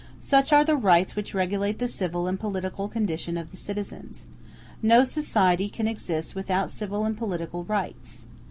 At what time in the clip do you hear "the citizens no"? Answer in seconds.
3.51-5.03